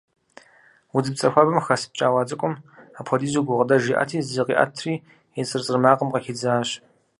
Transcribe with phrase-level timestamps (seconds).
[0.95, 2.53] Удзыпцӏэ хуабэм хэс пкӏауэ цӏыкӏум
[2.99, 4.93] апхуэдизу гукъыдэж иӏэти, зыкъиӏэтри,
[5.39, 6.69] и цӏыр-цӏыр макъым къыхидзащ.